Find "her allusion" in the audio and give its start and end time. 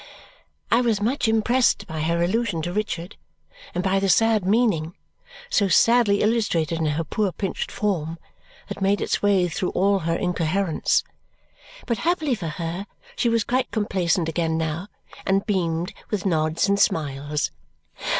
2.01-2.63